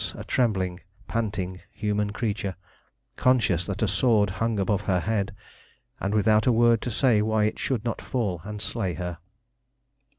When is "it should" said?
7.43-7.85